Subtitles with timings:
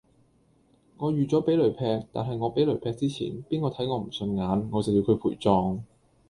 [0.97, 5.83] 我預咗俾雷劈，但係我俾雷劈之前，邊個睇我唔順眼，我就要佢陪葬。